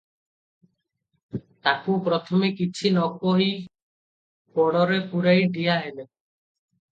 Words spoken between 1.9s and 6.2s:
ପ୍ରଥମେ କିଛି ନକହି କୋଡ଼ରେ ପୂରାଇ ଠିଆ ହେଲେ।